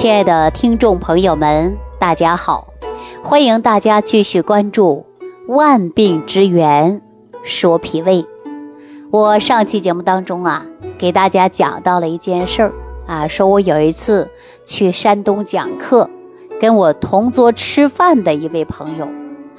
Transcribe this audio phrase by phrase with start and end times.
[0.00, 2.72] 亲爱的听众朋友们，大家好，
[3.22, 5.04] 欢迎大家继续关注
[5.54, 7.02] 《万病之源
[7.42, 8.22] 说脾胃》。
[9.10, 10.64] 我上期节目当中啊，
[10.96, 12.72] 给大家讲到了一件事儿
[13.06, 14.30] 啊，说我有一次
[14.64, 16.08] 去山东讲课，
[16.62, 19.04] 跟我同桌吃饭的一位朋友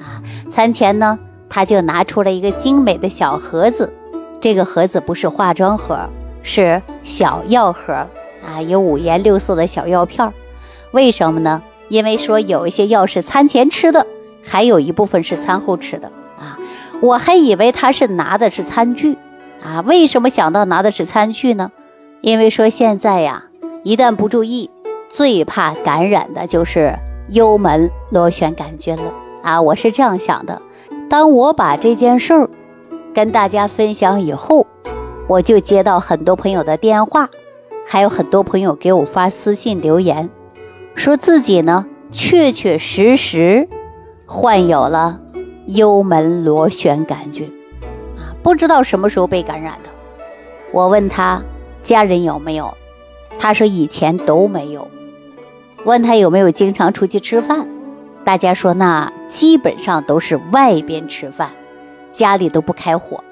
[0.00, 1.20] 啊，餐前呢，
[1.50, 3.92] 他就拿出了一个精美的小盒子，
[4.40, 6.08] 这个盒子不是化妆盒，
[6.42, 8.08] 是小药盒。
[8.44, 10.32] 啊，有五颜六色的小药片儿，
[10.90, 11.62] 为什么呢？
[11.88, 14.06] 因为说有一些药是餐前吃的，
[14.42, 16.58] 还有一部分是餐后吃的啊。
[17.00, 19.18] 我还以为他是拿的是餐具
[19.62, 21.70] 啊，为什么想到拿的是餐具呢？
[22.20, 23.44] 因为说现在呀，
[23.82, 24.70] 一旦不注意，
[25.08, 26.98] 最怕感染的就是
[27.28, 29.12] 幽门螺旋杆菌了
[29.42, 29.60] 啊。
[29.60, 30.62] 我是这样想的。
[31.10, 32.50] 当我把这件事儿
[33.12, 34.66] 跟大家分享以后，
[35.28, 37.28] 我就接到很多朋友的电话。
[37.92, 40.30] 还有很多朋友给我发私信留言，
[40.94, 43.68] 说自己呢确确实实
[44.24, 45.20] 患有了
[45.66, 47.52] 幽门螺旋杆菌
[48.16, 49.90] 啊，不知道什么时候被感染的。
[50.72, 51.42] 我问他
[51.82, 52.78] 家人有没有，
[53.38, 54.88] 他说以前都没有。
[55.84, 57.68] 问他有没有经常出去吃饭，
[58.24, 61.50] 大家说那基本上都是外边吃饭，
[62.10, 63.22] 家里都不开火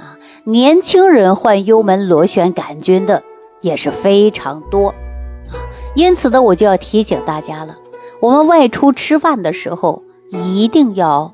[0.00, 0.18] 啊。
[0.42, 3.22] 年轻人患幽门螺旋杆菌的。
[3.62, 5.56] 也是非常多啊，
[5.94, 7.78] 因此呢，我就要提醒大家了，
[8.20, 11.32] 我们外出吃饭的时候一定要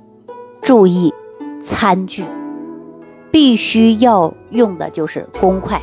[0.60, 1.14] 注意
[1.60, 2.24] 餐具，
[3.32, 5.82] 必须要用的就是公筷，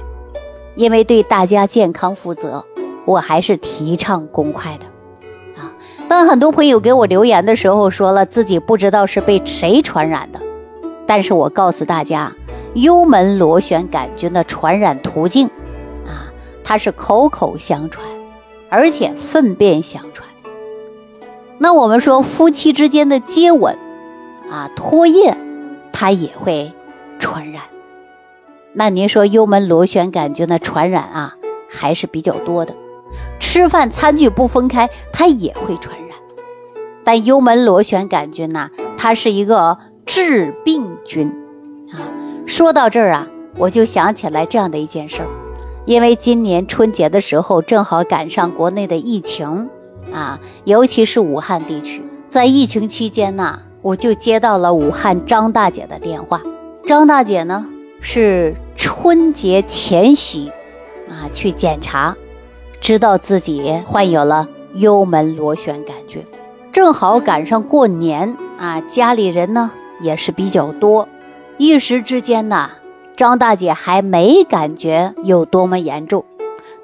[0.75, 2.65] 因为对大家健康负责，
[3.05, 4.85] 我还是提倡公筷的
[5.61, 5.73] 啊。
[6.07, 10.39] 当很多朋友给我留言的时候，说了自己不知道是被谁传染的，
[11.07, 12.33] 但是我告诉大家，
[12.75, 15.49] 幽门螺旋杆菌的传染途径。
[16.65, 18.05] 它是口口相传，
[18.69, 20.27] 而且粪便相传。
[21.57, 23.77] 那我们说夫妻之间的接吻
[24.51, 25.37] 啊、唾液，
[25.93, 26.73] 它也会
[27.19, 27.63] 传染。
[28.73, 31.35] 那您说幽门螺旋杆菌的传染啊，
[31.69, 32.75] 还是比较多的。
[33.39, 36.17] 吃饭餐具不分开，它也会传染。
[37.05, 41.31] 但幽门螺旋杆菌呢，它是一个致病菌
[41.93, 42.01] 啊。
[42.47, 45.27] 说到这儿啊，我就想起来这样的一件事儿。
[45.85, 49.69] 因为今年春节的时候正好赶上国内的疫情
[50.11, 56.41] 啊，尤其是武汉地区，在疫情期间呢，我就接到了武汉张大姐的电话。
[56.85, 57.67] 张大姐呢
[58.01, 60.51] 是春节前夕
[61.07, 62.17] 啊去检查，
[62.81, 66.23] 知道自己患有了幽门螺旋杆菌，
[66.71, 69.71] 正好赶上过年啊，家里人呢
[70.01, 71.07] 也是比较多，
[71.57, 72.71] 一时之间呢。
[73.15, 76.25] 张大姐还没感觉有多么严重，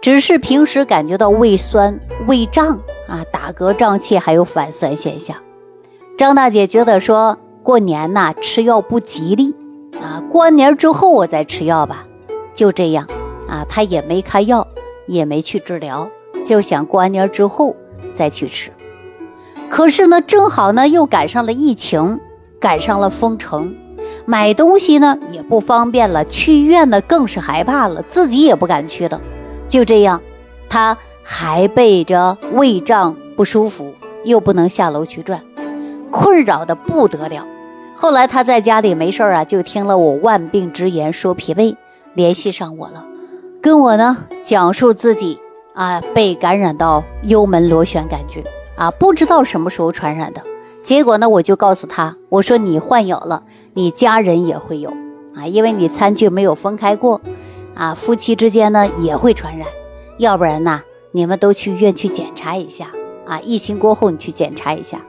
[0.02, 5.38] 只是平时感觉到胃酸、胃胀啊，打嗝、胀气，还有反酸现象。
[6.18, 9.56] 张大姐觉得说过年呐吃药不吉利
[10.02, 12.06] 啊，过完年之后我再吃药吧。
[12.54, 13.08] 就这样
[13.48, 14.68] 啊，她也没开药，
[15.08, 16.10] 也没去治疗，
[16.46, 17.76] 就想过完年之后
[18.14, 18.72] 再去吃。
[19.70, 22.20] 可是呢，正好呢又赶上了疫情，
[22.60, 23.76] 赶上了封城。
[24.26, 29.22] 买东西呢也不方便了，去医院呢更是害怕了，自己也不敢去了。
[29.68, 30.22] 就这样，
[30.70, 33.94] 他还背着胃胀不舒服，
[34.24, 35.42] 又不能下楼去转，
[36.12, 37.46] 困扰的不得了。
[37.96, 41.78] 后来他在家里没事啊，就听了我万病之言说脾胃，
[42.14, 43.06] 联系上我了，
[43.62, 45.40] 跟我呢讲述自己
[45.74, 48.44] 啊被感染到幽门螺旋杆菌
[48.76, 50.42] 啊，不知道什么时候传染的。
[50.84, 53.44] 结果呢，我就告诉他，我说你患有了。
[53.74, 54.92] 你家人也会有
[55.34, 57.22] 啊，因为你餐具没有分开过
[57.74, 59.68] 啊，夫妻之间呢也会传染，
[60.18, 62.88] 要不然呢，你们都去医院去检查一下
[63.26, 65.02] 啊，疫情过后你去检查一下。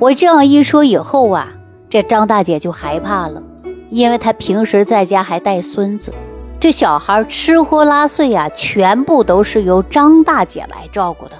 [0.00, 1.54] 我这样一说以后啊，
[1.88, 3.42] 这张大姐就害怕了，
[3.88, 6.12] 因为她平时在家还带孙子，
[6.60, 11.36] 这小孩吃喝拉睡呀，全部都是由张大姐来照顾的。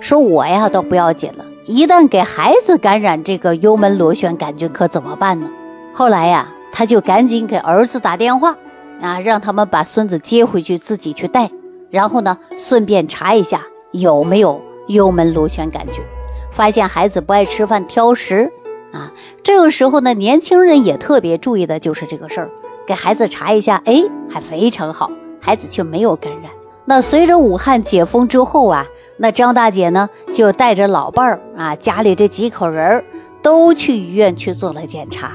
[0.00, 5.50] 说我呀倒不要紧了，一旦给孩子感染这个幽门螺旋杆菌，可怎么办呢？
[5.92, 8.56] 后来呀，他就赶紧给儿子打电话
[9.00, 11.50] 啊，让他们把孙子接回去，自己去带。
[11.90, 16.04] 然后呢，顺便查一下有没有幽门螺旋杆菌。
[16.50, 18.52] 发现孩子不爱吃饭、挑食
[18.92, 19.12] 啊，
[19.42, 22.50] 这个时候呢，年轻人也特别注意的就是这个事儿，
[22.86, 26.52] 给孩子查一下，哎，还非常好，孩子却没有感染。
[26.84, 28.86] 那随着武汉解封之后啊，
[29.18, 33.04] 那张大姐呢就带着老伴儿啊，家里这几口人
[33.42, 35.32] 都去医院去做了检查。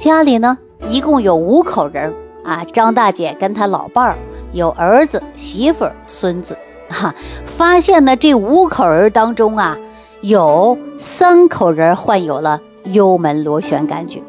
[0.00, 0.56] 家里呢，
[0.88, 2.64] 一共有五口人啊。
[2.64, 4.16] 张大姐跟她老伴儿
[4.50, 6.56] 有儿子、媳妇、孙子
[6.88, 7.14] 哈，
[7.44, 9.76] 发现呢这五口人当中啊，
[10.22, 14.24] 有三口人患有了幽门螺旋杆菌。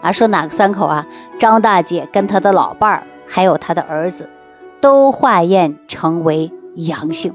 [0.00, 1.08] 啊，说哪个三口啊？
[1.40, 4.30] 张大姐跟她的老伴儿，还有她的儿子，
[4.80, 7.34] 都化验成为阳性。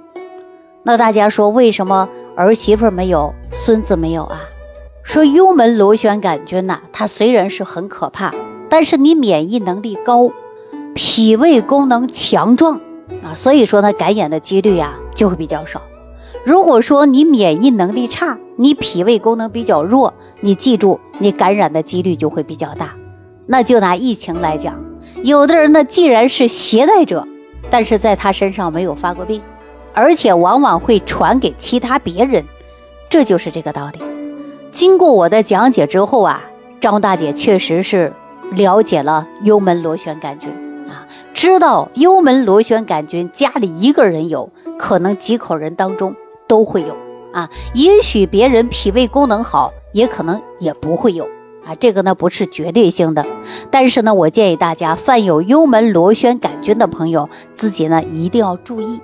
[0.83, 2.07] 那大家说，为什么
[2.38, 4.39] 儿媳妇没有，孙子没有啊？
[5.03, 8.33] 说幽门螺旋杆菌呐，它虽然是很可怕，
[8.69, 10.31] 但是你免疫能力高，
[10.94, 12.80] 脾胃功能强壮
[13.24, 15.81] 啊，所以说呢，感染的几率呀就会比较少。
[16.45, 22.95] 如果说你免疫能力差，你脾胃功能比较弱，你记住，你感染的几率就会比较大。
[23.45, 24.86] 那就拿疫情来讲，
[25.24, 27.27] 有的人呢，既然是携带者，
[27.69, 29.42] 但是在他身上没有发过病，
[29.94, 32.45] 而且往往会传给其他别人，
[33.09, 34.00] 这就是这个道理。
[34.71, 36.41] 经过我的讲解之后啊，
[36.79, 38.13] 张大姐确实是
[38.51, 40.50] 了解了幽门螺旋杆菌
[40.88, 46.15] 啊，知道幽门螺旋杆菌家里一个人有可能几口人当中。
[46.47, 46.97] 都会有
[47.31, 51.29] 啊，也许别人脾胃功能好，也可能也不会有
[51.65, 53.25] 啊，这个呢不是绝对性的。
[53.69, 59.00] 但是呢，我建议大家犯有幽门螺旋杆菌的朋友，自己呢一定要注意，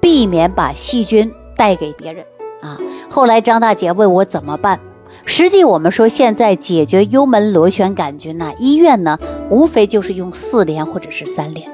[0.00, 2.24] 避免把细菌带给别人
[2.62, 2.78] 啊。
[3.08, 4.80] 后来张大姐问我怎么办，
[5.24, 9.18] 实际我们说现在解决幽门螺旋杆菌呢，医院呢
[9.50, 11.70] 无非就是用四联或者是三联，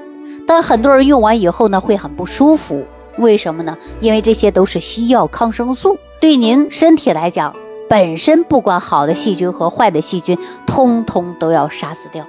[0.47, 2.85] 但很多人用完以后呢会很不舒服。
[3.17, 3.79] 为什么呢？
[4.01, 7.55] 因为这些都是西药抗生素，对您身体来讲，
[7.89, 10.37] 本身不管好的细菌和坏的细菌，
[10.67, 12.27] 通通都要杀死掉。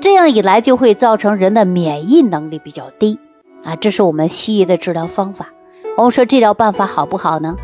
[0.00, 3.20] 这样一来，就会造成人的免疫能力比较低
[3.62, 3.76] 啊。
[3.76, 5.50] 这是我们西医的治疗方法。
[5.96, 7.56] 我们说治疗办法好不好呢？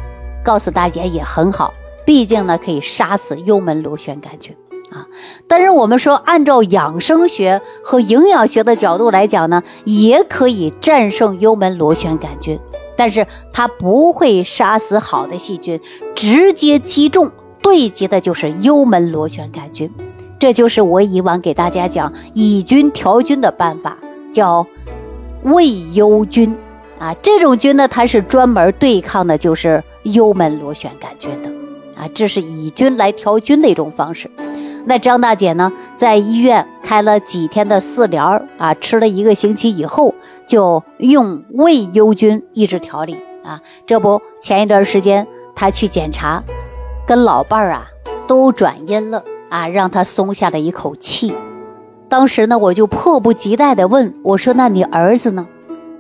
[0.45, 1.75] 告诉大家也很好，
[2.05, 4.57] 毕竟呢可以杀死幽门螺旋杆菌。
[4.91, 5.07] 啊，
[5.47, 12.59] 但是我们说，按照养生学和营养学的角度来讲呢，也可以战胜幽门螺旋杆菌，
[12.97, 15.81] 但是它不会杀死好的细菌，
[16.17, 17.31] 直接击中
[17.63, 19.95] 对击的就是幽门螺旋杆菌。
[20.41, 23.99] 这就是我以往给大家讲以菌调菌的办法，
[24.33, 24.67] 叫
[25.45, 26.57] 胃幽菌
[26.99, 27.15] 啊。
[27.23, 31.60] 这种菌呢，它是专门对抗的就是幽门螺旋杆菌的
[32.01, 34.31] 啊，这是以菌来调菌的一种方式。
[34.87, 40.15] 那张大姐呢，在医院开了几天的四联啊，吃了一个星期以后，
[40.47, 43.61] 就用胃幽菌抑制调理啊。
[43.87, 46.45] 这不，前一段时间她去检查，
[47.07, 47.89] 跟老伴儿啊
[48.27, 51.35] 都转阴了啊，让她松下了一口气。
[52.09, 55.47] 当时呢，我就迫不及待的问我说：“那你儿子呢？”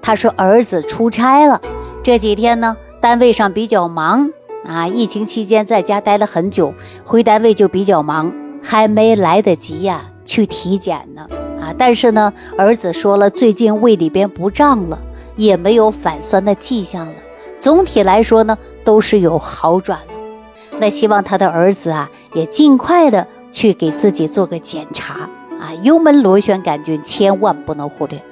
[0.01, 1.61] 他说：“儿子出差了，
[2.03, 4.31] 这几天呢，单位上比较忙
[4.65, 6.75] 啊，疫情期间在家待了很久，
[7.05, 11.29] 回单位就比较忙。”还没来得及呀，去体检呢
[11.59, 11.75] 啊！
[11.79, 14.99] 但是呢，儿子说了，最近胃里边不胀了，
[15.35, 17.15] 也没有反酸的迹象了。
[17.59, 20.79] 总体来说呢，都是有好转了。
[20.79, 25.73] 那希望他的儿子啊，也尽快的去给自己做个检查啊！
[25.83, 28.23] 幽门螺旋杆菌千万不能忽略。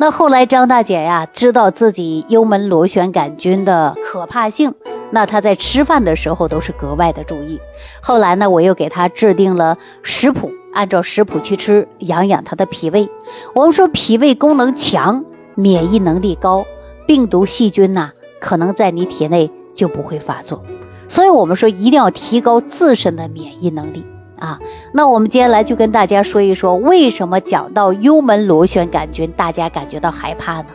[0.00, 4.76] 那后来张大姐呀，知道自己幽门螺旋杆菌的可怕性，
[5.10, 7.60] 那她在吃饭的时候都是格外的注意。
[8.00, 13.08] 后来呢，我又给她制定了食谱，按照食谱去吃，养养她的脾胃。
[13.56, 15.24] 我们说脾胃功能强，
[15.56, 16.64] 免疫能力高，
[17.08, 20.62] 病毒细菌呐，可能在你体内就不会发作。
[21.08, 24.06] 所以我们说一定要提高自身的免疫能力。
[24.38, 24.60] 啊，
[24.92, 30.66] 那我们接下来就跟大家说一说，为什么讲到幽门螺旋杆菌，大家感觉到害怕呢？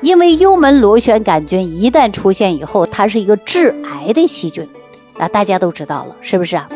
[0.00, 4.68] 因为幽门螺旋杆菌一旦出现以后，它是一个致癌的细菌
[5.18, 6.68] 啊，大家都知道了，是不是啊？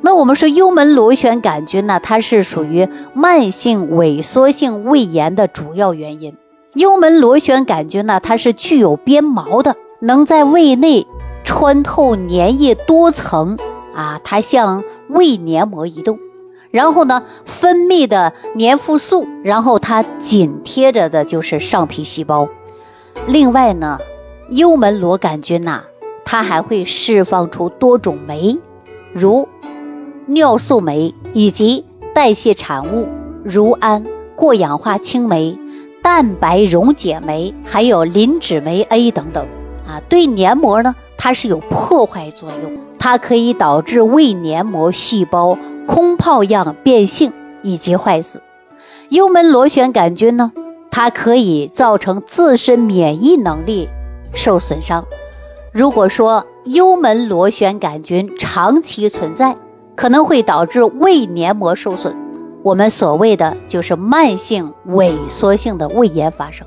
[0.00, 6.36] 那我们说幽门螺旋杆菌呢，它是属于慢性萎缩性胃炎的主要原因。
[6.74, 11.06] 幽门螺旋杆菌呢，它是具有鞭毛的，能在胃内
[11.44, 13.58] 穿透粘液多层
[13.94, 14.84] 啊，它像。
[15.08, 16.18] 胃黏膜移动，
[16.70, 22.48] 然后呢，分泌的粘附素，然后它紧贴着的就是上皮细胞。
[23.26, 23.98] 另外呢，
[24.48, 25.84] 幽门螺杆菌呐，
[26.24, 28.58] 它还会释放出多种酶，
[29.12, 29.48] 如
[30.26, 31.84] 尿素酶以及
[32.14, 33.08] 代谢产物
[33.44, 34.04] 如氨、
[34.36, 35.58] 过氧化氢酶、
[36.02, 39.46] 蛋白溶解酶，还有磷脂酶 A 等等
[39.86, 42.80] 啊，对黏膜呢，它是有破坏作用。
[42.98, 48.42] 它可以导致胃黏膜细胞空泡样变性以及坏死。
[49.08, 50.52] 幽门螺旋杆菌呢，
[50.90, 53.88] 它可以造成自身免疫能力
[54.34, 55.06] 受损伤。
[55.72, 59.56] 如果说幽门螺旋杆菌长期存在，
[59.96, 62.14] 可能会导致胃黏膜受损，
[62.62, 66.66] 我们所谓的就是慢性萎缩性的胃炎发生。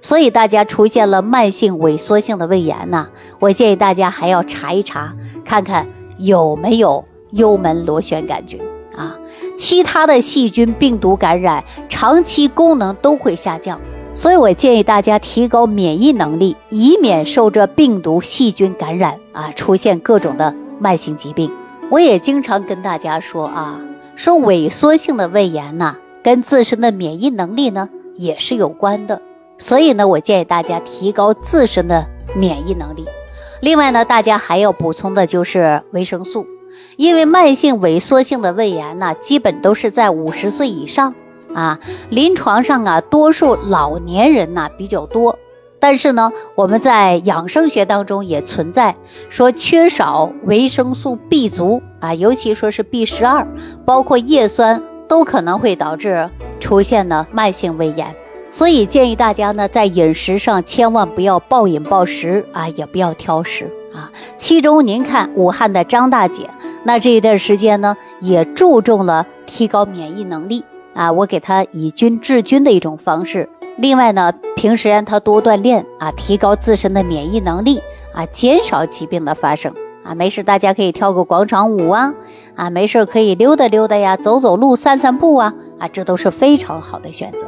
[0.00, 3.08] 所以大家出现了慢性萎缩性的胃炎呢，
[3.40, 5.14] 我建议大家还要查一查，
[5.44, 5.88] 看看
[6.18, 8.60] 有没有幽门螺旋杆菌
[8.96, 9.16] 啊。
[9.56, 13.80] 其他的细菌、病毒感染，长期功能都会下降。
[14.14, 21.52] 所以我建议大家提高免疫能力，以免受这病毒、细菌感染啊，出现各种的慢性疾病。
[21.90, 23.80] 我也经常跟大家说啊，
[24.16, 29.22] 说萎缩性的胃炎呢，跟自身的免疫能力呢也是有关的。
[29.58, 33.04] 所以呢，我建议大家提高自身的免疫能力。
[33.60, 36.46] 另外呢，大家还要补充的就是维生素，
[36.96, 41.14] 因为慢性萎缩性的胃炎呢，基本都是在五十岁以上。
[41.54, 45.38] 啊，临床上啊，多数老年人呐比较多，
[45.80, 48.96] 但是呢，我们在养生学当中也存在
[49.30, 53.48] 说缺少维生素 B 族啊，尤其说是 B 十二，
[53.86, 56.28] 包括叶酸都可能会导致
[56.60, 58.14] 出现呢慢性胃炎，
[58.58, 64.10] 所以建议大家呢在饮食上千万不要暴饮暴食啊，也不要挑食啊。
[64.36, 66.50] 其中您看武汉的张大姐，
[66.82, 70.64] 那这一段时间呢也注重了提高免疫能力。
[70.92, 73.48] 啊，我给她以菌治菌的一种方式。
[73.76, 77.80] 另外呢，平时让她多锻炼啊，提高自身的免疫能力
[78.12, 79.72] 啊，减少疾病的发生
[80.02, 80.16] 啊。
[80.16, 82.14] 没事，大家可以跳个广场舞啊，
[82.56, 87.46] 啊，没事可以溜达溜达呀，走走路、散散步啊，啊，这都是非常好的选择。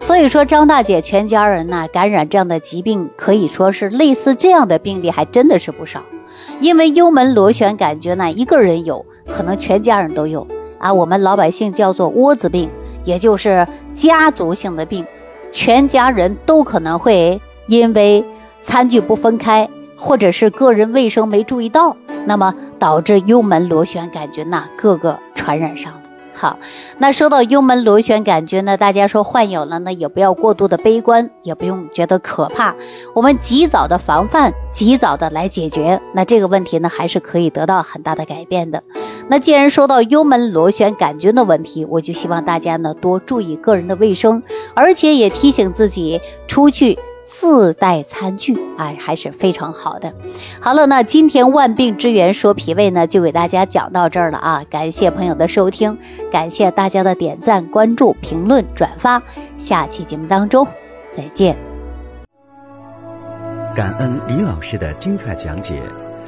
[0.00, 6.02] 所以说，张大姐全家人呢感染这样的疾病，可以说是类似这样的病例还真的是不少。
[6.60, 10.46] 因为幽门螺旋杆菌呢，一个人有可能全家人都有。
[10.78, 12.70] 啊，我们老百姓叫做窝子病，
[13.04, 15.06] 也就是家族性的病，
[15.50, 18.24] 全家人都可能会因为
[18.60, 26.05] 餐具不分开，或者是个人卫生没注意到，那么导致幽门螺旋杆菌呐，各个传染上。
[26.36, 26.58] 好，
[26.98, 32.76] 那说到幽门螺旋杆菌呢，大家说患有了呢，也不要过度的悲观，也不用觉得可怕，
[33.14, 38.82] 我们及早的防范，及早的来解决，那这个问题呢，还是可以得到很大的改变的。
[39.28, 44.42] 那既然说到幽门螺旋杆菌的问题，我就希望大家呢多注意个人的卫生，
[44.74, 46.98] 而且也提醒自己出去。
[47.26, 50.14] 自带餐具啊，还是非常好的。
[50.60, 54.64] 好了，那今天万病之源说脾胃呢，就给大家讲到这儿了啊！
[54.70, 55.98] 感谢朋友的收听，
[56.30, 59.24] 感谢大家的点赞、关注、评论、转发。
[59.58, 60.68] 下期节目当中
[61.10, 61.56] 再见。
[63.74, 65.82] 感恩李老师的精彩讲解。